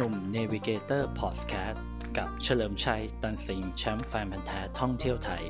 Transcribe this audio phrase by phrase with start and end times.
[0.00, 1.84] หนุ่ม Navigator Podcast
[2.18, 5.42] กับเฉลิมชัย ตันสิงแชมป์แฟนพันธุ์แท้ท่องเที่ยวไทย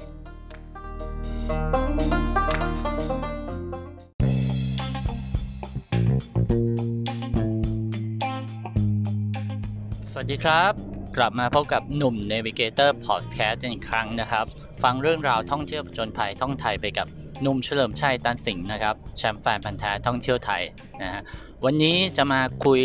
[10.12, 10.72] สวัสดีครับ
[11.16, 14.46] กลับมาพบกับหนุ่ม Navigator Podcast อีกครั้งนะครับ
[14.82, 17.06] ฟังเรื่องราวท่องเที่ยวผจญภัยท่องไทยไปกับ
[17.42, 20.62] หนุ่มเฉลิมชัย ตันสิงห์นะครับแชมป์แฟนพันธุ์แท้ท่องเที่ยวไทย
[21.02, 21.22] นะฮะ
[21.64, 22.80] วันนี้จะมาคุย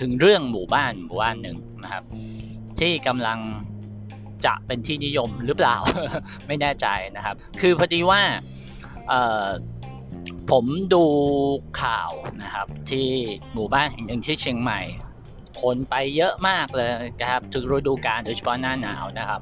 [0.00, 2.04] ถึงเรื่องหมู่บ้านหมู่บ้านหนึ่งนะครับ
[2.80, 3.38] ที่กำลัง
[4.46, 5.76] จะเป็นที่นิยมหรือเปล่า
[6.46, 6.86] ไม่แน่ใจ
[7.16, 8.22] นะครับ คือพอดีว่า
[10.50, 11.04] ผมดู
[11.82, 12.10] ข่าว
[12.42, 13.08] นะครับ ที่
[13.54, 14.80] หมู่บ้านแห่งหนึ่งที่เชียงใหม่
[15.62, 16.88] คนไปเยอะมากเลย
[17.20, 19.40] นะครับถึงฤดูกาลโดยเฉพาะหน้าหนาวนะครับ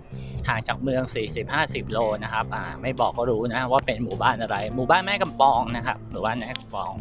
[0.49, 1.03] ห่างจากเมือง
[1.49, 6.93] 40-50 โลนะครับอ่าไม่บอกก็รู้นะว่าเป็นหมู่บ้านอะไร หมู่บ้านแม่กำปองนะครับ หมู่บ้านแม่กำปอง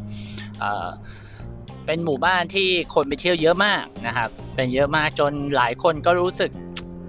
[0.60, 0.90] เอ่อ
[1.92, 6.52] เป็นหมู่บ้านที่คนไปเที่ยวเยอะมากนะครับ เป็นเยอะมากจนหลายคนก็รู้สึก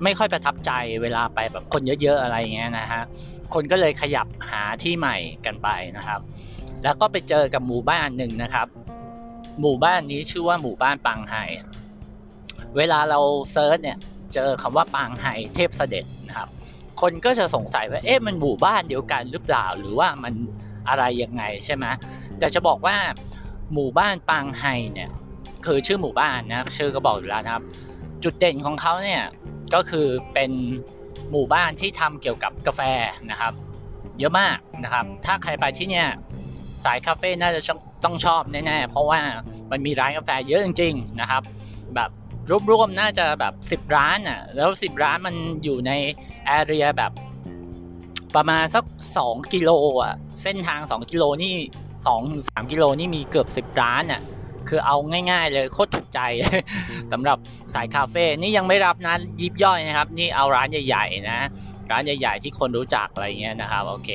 [0.04, 0.70] ไม่ค่อยประทับใจ
[1.02, 3.02] เวลาไปแบบคนเยอะๆอะไรเงี้ยนะฮะ
[3.54, 6.20] คนก็เลยขยับหาที่ใหม่กันไปนะครับ
[6.84, 8.66] แล้วก็ไปเจอกับหมู่บ้านหนึ่งนะครับ
[9.60, 11.34] หมู่บ้านนี้ชื่อว่าหมู่บ้านปางไฮ
[12.76, 13.20] เวลาเรา
[13.52, 13.98] search เนี่ย
[14.34, 16.48] เจอคำว่าปางไฮเทพเสด็จนะครับ
[17.00, 20.34] คนก็จะสงสัยว่าเอ๊ะมันหมู่บ้านเดียวกันหรือเปล่า หรือว่ามัน
[20.88, 21.84] อะไรยังไงใช่ไหม
[22.38, 22.96] แต่จะบอกว่า
[23.74, 25.10] หมู่บ้านปางไฮเนี่ย
[25.66, 27.64] คือชื่อหมู่บ้านนะชื่อก็บอกอยู่แล้วนะครับ
[28.24, 29.22] จุดเด่นของเขาเนี่ย
[29.74, 30.50] ก็คือเป็น
[31.30, 32.80] หมู่บ้านที่ทำเกี่ยวกับกาแฟ
[33.30, 33.52] นะครับ
[34.18, 36.08] เยอะมากนะครับ ถ้าใครไปที่เนี่ย
[36.84, 37.60] สายคาเฟ่น่าจะ
[38.04, 39.20] ต้องชอบแน่ๆเพราะว่า
[39.70, 41.42] มันมีร้านกาแฟเยอะจริง ๆนะครับ
[41.94, 42.10] แบบ
[42.70, 43.54] รวมๆน่าจะแบบ
[43.88, 45.92] 10 ร้านอะแล้ว 10 ร้านมันอยู่ใน
[46.46, 47.12] แอเรียแบบ
[48.34, 48.84] ประมาณสัก
[49.18, 49.70] 2 กิโล
[50.02, 51.54] อะเส้นทาง 2 กิโลนี่
[52.06, 54.20] 2 3กิโลนี่มีเกือบ 10 ร้านอะ
[54.68, 54.96] คือเอา
[55.30, 56.20] ง่าย ๆ เลยโคตรถูกใจ
[57.12, 57.38] สำหรับ
[57.74, 61.40] สายคาเฟ่นี่ยังไม่รับนะยิบย่อยนะครับ นี่เอาร้านใหญ่ๆนะ
[61.90, 64.10] ร้านใหญ่ ๆ ที่คนรู้จักอะไรเงี้ยนะครับโอเค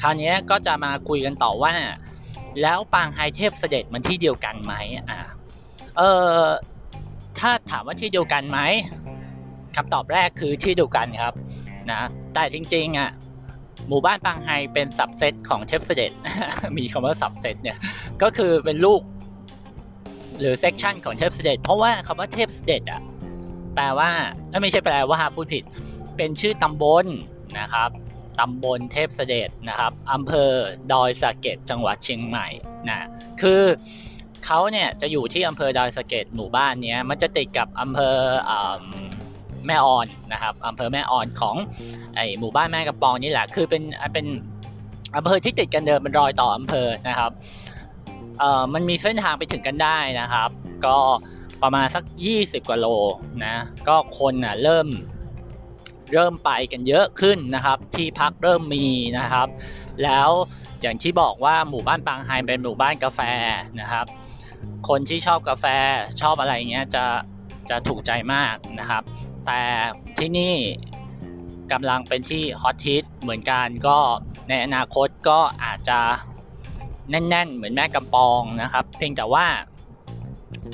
[0.00, 1.72] คราวนี้ก็จะมาคุยกันต่อว่า
[2.62, 4.74] แล้วปางไฮเทพเสด็จมันที่เดียวกันไหม
[5.10, 5.18] อ่า
[5.98, 6.02] เอ
[6.36, 6.40] อ
[7.38, 8.58] ถ้าถามว่าที่เดียวกันไหม
[9.76, 11.34] คำตอบแรกคือที่เดียวกันครับ
[11.90, 12.00] นะ
[12.34, 13.10] แต่จริงๆอะ
[13.88, 16.12] หมู่บ้านปางไฮเป็น subset ของเทพเสด็จ
[16.78, 17.78] มีคำว่า subset เนี่ย
[18.22, 19.00] ก็คือเป็นลูก
[20.40, 23.00] หรือ section ของเทพเสด็จ เพราะว่าคำว่าเทพเสด็จอะ
[23.74, 24.10] แปลว่า
[24.62, 25.64] ไม่ใช่แปลว่าพูดผิด
[26.16, 27.06] เป็นชื่อตำบล
[27.60, 27.90] นะครับ
[28.40, 30.50] ตำบลเทพเสด็จนะครับอำเภอ
[30.92, 32.46] ดอยสะเก็ดจังหวัดเชียงใหม่
[32.88, 33.06] นะ
[33.40, 33.62] คือ
[34.44, 38.16] เขาเนี่ยจะอยู่ที่อำเภอดอยสะเก็ดหมู่บ้านเนี้ยมันจะติดกับอำเภอ
[39.66, 41.56] แม่ออนนะครับอำเภอแม่ออนของ
[42.16, 43.82] ไอหมู่บ้านแม่กระปองนี่แหละคือเป็น
[44.12, 44.26] เป็น
[45.16, 47.30] อำเภอที่ติดกันเดิมเป็นรอยต่ออำเภอนะครับ
[48.38, 50.50] เอ่อมันมีเส้นทางไปถึงกันได้นะครับ
[50.86, 50.96] ก็
[51.62, 52.04] ประมาณสัก
[52.36, 52.86] 20 กว่าโล
[53.44, 53.54] นะ
[53.88, 54.88] ก็คนอะเริ่ม
[56.14, 58.86] เริ่มไปกันเยอะขึ้นนะครับ ที่พักเริ่มมี
[59.18, 59.48] นะครับ
[60.04, 60.30] แล้ว
[60.82, 63.20] อย่างที่บอกว่าหมู่บ้านปางไฮเป็นหมู่บ้านกาแฟ
[63.80, 64.06] นะครับ
[64.88, 65.64] คนที่ชอบกาแฟ
[66.20, 67.04] ชอบอะไรเงี้ยจะ
[67.70, 69.02] จะถูกใจมากนะครับ
[69.46, 69.62] แต่
[70.18, 70.54] ที่นี่
[71.72, 73.98] กำลังเป็นที่ฮอตฮิตเหมือนกันก็
[74.48, 75.98] ในอนาคตก็อาจจะ
[77.10, 79.46] แน่น ๆ เหมือนแม่กำปองนะครับ เพียงแต่ว่า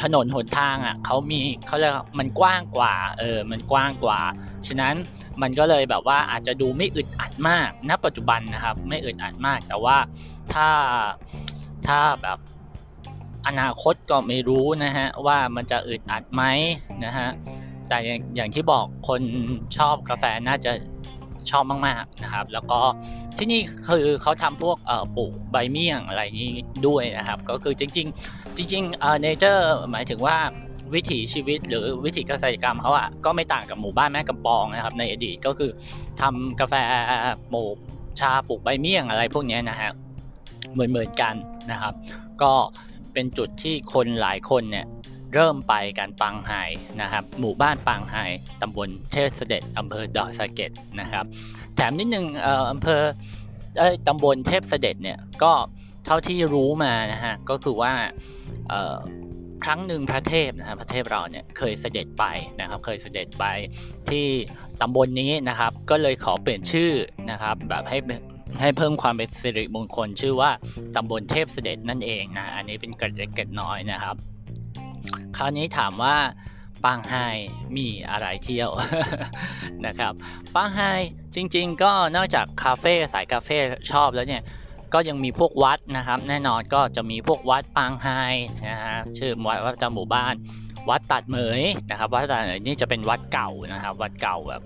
[0.03, 4.21] ถนนหนทางอะเขามีเขาเรียกมันกว้างกว่าเออมันกว้างกว่า
[4.67, 4.95] ฉะนั้น
[5.43, 9.97] มันก็เลยแบบว่าอาจจะดูไม่อึดอัดมากณปัจจุบันนะครับ ไม่อึดอัดมาก แต่ว่า
[10.53, 10.69] ถ้า
[11.87, 12.39] ถ้าแบบ
[13.47, 16.43] อนาคตก็ไม่รู้นะฮะว่ามันจะอึดอัดไหม
[17.05, 17.29] นะฮะ
[17.91, 17.99] แต่
[18.37, 19.21] อย่างที่บอกคน
[19.77, 20.73] ชอบกาแฟน่าจะ
[21.51, 22.81] ชอบมากๆนะครับ แล้วก็
[23.39, 24.79] ที่นี่คือเขาทำพวก
[25.17, 26.51] ปลูกใบเมี่ยงอะไรนี้
[26.87, 30.37] ด้วยนะครับ ก็คือจริง ๆ จริงๆเออเนเจอร์หมายถึงว่า
[30.95, 35.71] วิถีชีวิตหรือวิถีเกษตรกรรมเขาอะก็ไม่ต่างกับหมู่บ้านแม่กำปองนะครับ ในอดีตก็คือ
[36.21, 36.75] ทำกาแฟ
[37.53, 37.77] ปลูก
[38.21, 39.91] ชาปลูกใบเมี่ยงอะไรพวกนี้นะฮะ
[40.73, 41.35] เหมือนเหมือนกัน
[41.71, 41.95] นะครับ
[42.43, 42.53] ก็
[43.13, 44.87] เป็นจุดที่คนหลายคนเนี่ย
[45.35, 46.53] เริ่มไปกันปังไฮ
[47.01, 48.17] นะครับ หมู่บ้านปังไฮ
[48.63, 51.25] ตำบลเทพเสด็จอำเภอดอยสะเก็ดนะครับ
[51.75, 52.27] แถมนิดนึง
[52.73, 53.03] อำเภอ
[54.09, 55.53] ตำบลเทพเสด็จเนี่ยก็
[56.07, 57.93] เท่าที่รู้มานะฮะก็คือว่า
[59.65, 62.25] ครั้งหนึ่งพระเทพนะครับพระเทพเราเนี่ยเคยเสด็จไป
[62.61, 63.45] นะครับ เคยเสด็จไป
[64.11, 64.27] ที่
[64.81, 66.93] ตำบลนนี้นะครับ ก็เลยขอเปลี่ยนชื่อ
[67.31, 67.99] นะครับ แบบให้
[68.61, 70.51] ให้เพิ่มความเป็นสิริมงคลชื่อว่า
[70.97, 74.17] ตำบลเทพเสด็จนั่นเองนะอันนี้เป็นเกร็ดเกร็ดน้อยนะครับ
[75.37, 76.17] คราวนี้ถามว่า
[76.85, 77.15] ปางไฮ
[77.77, 78.71] มีอะไรเที่ยว
[79.87, 80.13] นะครับ
[80.55, 80.81] ปางไฮ
[81.35, 83.57] จริงๆ ก็นอกจากคาเฟ่สายคาเฟ่
[83.93, 84.43] ชอบแล้วเนี่ย
[84.95, 88.09] ก็ยังมีพวกวัดนะครับ แน่นอนก็จะมีพวกวัดปางไฮ
[88.69, 90.35] นะฮะชื่อวัดประจำหมู่บ้าน
[90.91, 94.63] วัดตัดเหมยนะครับ วัดตัดเหมยนี่จะเป็นวัดเก่านะครับ วัดเก่าแบบ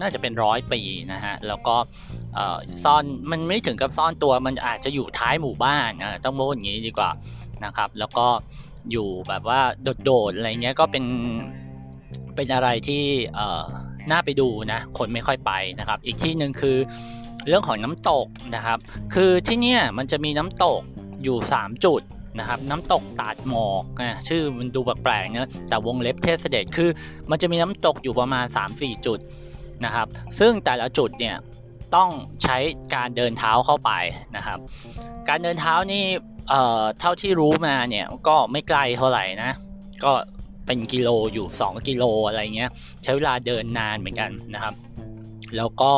[0.00, 0.80] น่าจะเป็นร้อยปี
[1.12, 1.76] นะฮะแล้วก็
[2.84, 7.10] ซ่อนมันไม่ถึงกับซ่อนตัวมันอาจจะอยู่ท้ายหมู่บ้านนะต้องโม้อย่างนี้ดีกว่า
[7.64, 8.26] นะครับ แล้วก็
[8.90, 9.60] อยู่แบบว่า
[10.04, 11.04] โดดๆอะไรเงี้ยก็เป็น
[12.34, 13.02] เป็นอะไรที่
[14.10, 16.76] น่าไปดูนะคนไม่ค่อยไปนะครับ อีกที่หนึ่งคือ
[17.46, 18.78] เรื่องของน้ำตกนะครับ
[19.14, 20.80] คือที่เนี่ยมันจะมีน้ำตก
[21.22, 22.02] อยู่ 3 จุด
[22.38, 26.90] นะครับน้ำตกตาดหมอกนะชื่อมันดูแปลกๆนะแต่วงเล็บเทสเดตคือ
[27.30, 29.18] มันจะมีน้ำตกอยู่ประมาณ 3-4 จุด
[29.84, 30.06] นะครับ
[30.38, 31.36] ซึ่งแต่ละจุดเนี่ย
[31.94, 32.10] ต้อง
[32.42, 32.56] ใช้
[32.94, 33.90] การเดินเท้าเข้าไป
[34.36, 34.58] นะครับ
[35.28, 36.04] การเดินเท้านี่
[36.48, 39.52] เอ่อเท่าที่รู้มาเนี่ยก็ไม่ไกลเท่าไหร่นะ
[40.04, 40.12] ก็
[40.66, 42.70] เป็นกิโลอยู่ 2 กิโลอะไรเงี้ย
[43.02, 44.74] ใช้เวลาเดินนานเหมือนกันนะครับ
[45.56, 45.92] แล้วก็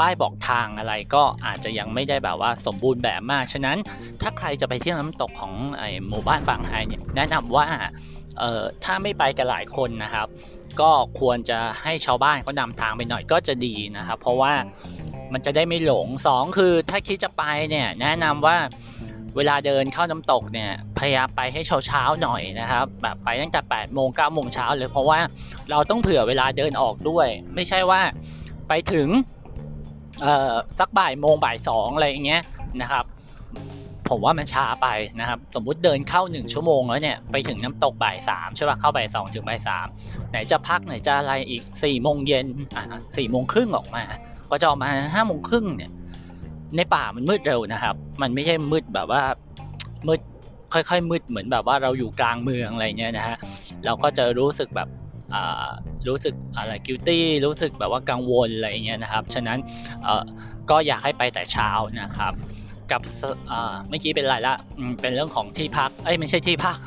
[0.00, 3.78] ป้ายบอกทางอะไรก็อาจจะยังไม่ได้แบบว่าสมบูรณ์แบบมาก ฉะนั้น
[4.22, 7.66] ถ้าใครจะไปเที่ยวน้ำตกของไอหมู่บ้านบางไฮเนี่ยแนะนำว่า
[8.38, 10.26] เอ่อถ้าไม่ไปกันหลายคนนะครับ
[10.80, 14.52] ก็ควรจะให้ชาวบ้านเขานำทางไปหน่อยก็จะดีนะครับ เพราะว่า
[15.32, 18.56] มันจะได้ไม่หลง 2 คือถ้าคิดจะไปเนี่ยแนะนำว่า
[19.36, 25.18] เวลาเดินเข้าน้ำตกเนี่ยพยายามไปให้เช้าเช้าหน่อยนะครับแบบไปตั้งแต่8ปดโมงเก้าโมงเช้าเลยเพราะว่า
[25.70, 28.00] เราต้องเผื่อเวลาเดินออกด้วย ไม่ใช่ว่า
[28.68, 29.08] ไปถึง
[30.20, 32.42] เอ่อสักบ่ายโมงบ่ายสองอะไรอย่างเงี้ย
[32.82, 33.04] นะครับ
[34.10, 34.88] ผมว่ามันช้าไป
[35.20, 39.86] นะครับ สมมุติเดินเข้าหนึ่งชั่วโมงแล้วเนี่ยไปถึงน้ำตกบ่ายสามใช่ป่ะเข้าบ่ายสองถึงบ่ายสาม
[40.30, 42.46] ไหนจะพักไหนจะอะไรอีกสี่โมงเย็น
[42.76, 42.84] อะ
[43.16, 44.04] สี่โมงครึ่งออกมา
[44.50, 45.90] ก็จะออกมาห้าโมงครึ่งเนี่ย
[46.76, 49.22] ในป่ามันมืดเร็วนะครับ มันไม่ใช่มืดแบบว่า
[50.08, 50.20] มืด
[50.72, 53.36] ค่อยๆมืดเหมือนแบบว่าเราอยู่กลางเมืองอะไรเงี้ยนะฮะ
[53.84, 54.88] เราก็จะรู้สึกแบบ
[56.08, 59.58] รู้สึกอะไรกิลตี้รู้สึกแบบว่ากังวลอะไรเงี้ยนะครับ ฉะนั้น
[60.70, 62.32] ก็อยากให้ไปแต่เช้านะครับ
[62.92, 63.00] กับ
[63.88, 64.54] เมื่อกี้เป็นไรละ
[65.00, 66.78] เป็นเรื่องของที่พักเอ้ยไม่ใช่ที่พัก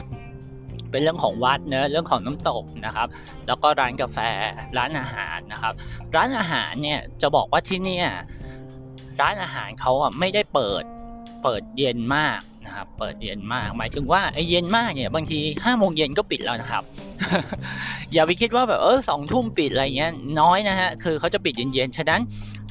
[0.91, 3.07] เป็นเรื่องของวัดเนะเรื่องของน้ำตกนะครับ
[3.47, 4.17] แล้วก็ร้านกาแฟ
[4.77, 5.73] ร้านอาหารนะครับ
[6.15, 7.99] ร้านอาหารเนี่ยจะบอกว่าที่นี่
[9.21, 10.83] ร้านอาหารเขาอะไม่ได้เปิด
[11.43, 16.83] เปิดเย็นมากนะครับ เปิดเย็นมาก หมายถึงว่าไอ้เย็นมากเนี่ยบางทีห้าโมงเย็นก็ปิดแล้วนะครับ
[18.13, 20.11] อย่าไปคิดว่าแบบเออสองทุ่มปิดอะไรเงี้ย
[20.41, 22.21] น้อยนะฮะคือเขาจะปิดเย็นๆฉะนั้น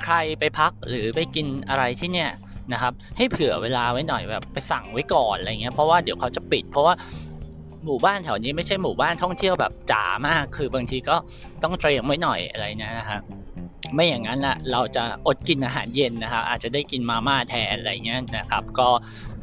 [0.05, 2.31] ใครไปพักหรือไปกินอะไรที่เนี่ย
[2.73, 6.95] นะครับ ให้เผื่อเวลาไว้หน่อยแบบไปสั่งไว้ก่อนอะไรเงี้ยเพราะว่าเดี๋ยวเขาจะปิด เพราะว่า
[7.85, 11.17] หมู่บ้านแถวนี้ไม่ใช่หมู่บ้านท่องเที่ยวแบบจ๋ามาก คือบางทีก็
[11.63, 13.21] ต้องเตรียมไว้หน่อยอะไรนะฮะ
[13.95, 18.89] ไม่อย่างนั้นละเราจะอดกินอาหารเย็นนะครับอาจจะได้กินมาม่าแทนอะไรเงี้ยนะครับ ก็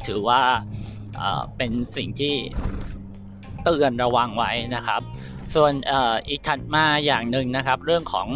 [0.06, 0.40] ถือว่า
[1.56, 2.34] เป็นสิ่งที่
[3.64, 5.00] เตือนระวังไว้นะครับ
[5.54, 5.72] ส่วน
[6.28, 8.28] อีกถัดมาอย่างหนึ่งนะครับ เรื่องของ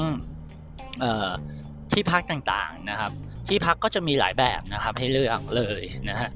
[1.93, 3.13] ที่พักต่างๆนะครับ
[3.49, 6.31] ที่พักก็จะมีหลายแบบนะครับให้เลือกเลยนะฮะ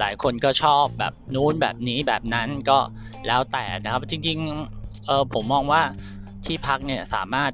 [0.00, 2.78] หลายคนก็ชอบแบบนู้นแบบนี้แบบนั้นก็
[3.26, 5.82] แล้วแต่นะครับจริงๆผมมองว่า
[6.46, 7.52] ที่พักเนี่ยสามารถ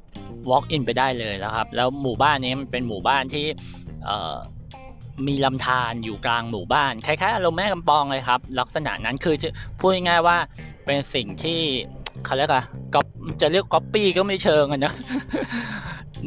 [0.50, 3.46] walk in ไปได้เลยแล้วครับ แล้วหมู่บ้านนี้มันเป็นหมู่บ้านที่
[5.26, 9.48] มีลำธารอยู่กลางหมู่บ้าน คล้ายๆอารมณ์แม่กำปองเลยครับ ลักษณะนั้นคือจะ
[9.78, 10.36] พูดง่ายๆว่า
[10.86, 11.60] เป็นสิ่งที่
[12.24, 12.64] เขาเรียกอะ
[12.94, 13.06] ก๊อป
[13.40, 14.94] จะเรียกก๊อปปี้ก็ไม่เชิงอะนะ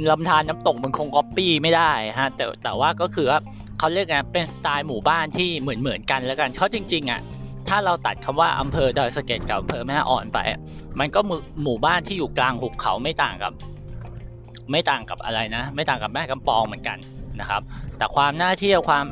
[0.10, 3.40] ลำธารน้ำตกมันคงก๊อปปี้ไม่ได้ฮะแต่แต่ว่าก็คือว่า
[3.80, 7.22] เขาเรียกไงเป็นสไตล์หมู่บ้านที่เหมือนเหมือนกันแล้วกันเขาจริงๆอะ
[7.68, 10.40] ถ้าเราตัดคำว่าอำเภอดอยสะเก็ดกับอำเภอแม่อ่อนไป
[11.00, 11.20] มันก็
[11.64, 13.54] หมู่บ้านที่อยู่กลางหุบเขาไม่ต่างกับ
[14.72, 16.98] ไม่ต่างกับอะไรนะ ไม่ต่างกับแม่กำปองเหมือนกัน
[17.40, 17.62] นะครับ
[17.98, 19.06] แต่ความน่าเที่ยวความ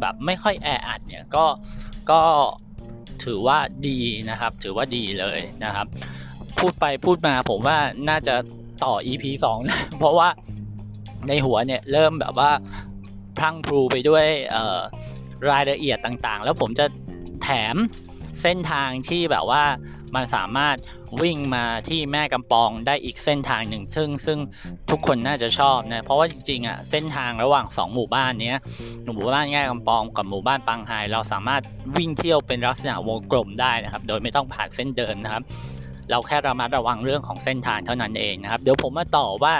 [0.00, 1.44] แบบไม่ค่อยแออัดเนี่ยก็
[2.10, 2.20] ก็
[3.24, 3.98] ถือว่าดี
[4.30, 5.86] นะครับ ถือว่าดีเลยนะครับ
[6.58, 7.78] พูดไปพูดมาผมว่า
[8.08, 8.34] น่าจะ
[8.84, 10.28] ต่อ EP 2 นะ เพราะว่า
[11.28, 12.50] ในหัวเนี่ยเริ่มแบบว่า
[13.38, 14.26] พลังพลูไปด้วย
[15.50, 16.86] รายละเอียดต่างๆ แล้วผมจะ
[17.42, 17.76] แถม
[18.42, 19.62] เส้นทางที่แบบว่า
[20.14, 20.76] มันสามารถ
[21.22, 24.38] วิ่งมาที่แม่กำปองได้อีกเส้นทางหนึ่ง ซึ่งซึ่ง
[24.90, 28.54] ทุกคนน่าจะชอบนะเพราะว่าจริงๆอะเส้นทางระหว่าง 2 หมู่บ้านนี้
[29.14, 31.62] หมู่บ้านแม่กำปองกับหมู่บ้านปังไฮเราสามารถ
[31.96, 35.42] วิ่งเที่ยวเป็นลักษณะวงกลมได้นะครับ โดยไม่ต้องผ่านเส้นเดิมนะครับ
[36.10, 39.54] เราแค่ระมัดระวังเรื่องของเส้นทางเท่านั้นเองนะครับเดี๋ยวผมมาต่อว่า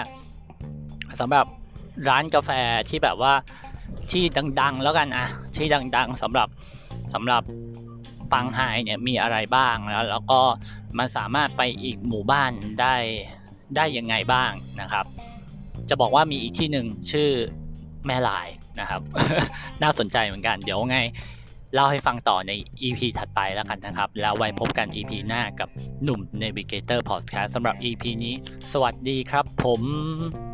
[1.21, 1.47] สำหรับ
[2.09, 2.51] ร้านกาแฟ
[2.89, 3.33] ที่แบบว่า
[4.11, 4.23] ที่
[4.61, 5.27] ดัง ๆ แล้วกันอะ
[5.57, 5.67] ที่
[5.97, 6.49] ดัง ๆสำหรับ
[7.15, 7.43] สำหรับ
[8.33, 10.41] ปังไฮเนี่ยมีอะไรบ้างแล้วแล้วก็
[10.99, 12.97] มันสามารถไปอีกหมู่บ้านได้
[13.77, 15.05] ได้ยังไงบ้างนะครับ
[15.89, 17.31] จะบอกว่ามีอีกที่หนึ่งชื่อ
[18.07, 18.49] แม่ลาย
[18.81, 19.01] นะครับ
[19.83, 20.99] น่าสนใจเหมือนกัน เดี๋ยวไง
[21.75, 25.69] เล่าให้ฟังต่อใน EP ถัดไปแล้วกันนะครับ แล้วไว้พบกัน EP หน้ากับ
[26.03, 28.35] หนุ่ม Navigator Podcast สำหรับ EP นี้
[28.73, 30.50] สวัสดีครับผม